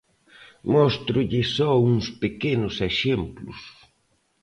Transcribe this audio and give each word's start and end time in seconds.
Móstrolle 0.73 1.41
só 1.55 1.71
uns 1.91 2.05
pequenos 2.23 2.75
exemplos. 2.91 3.59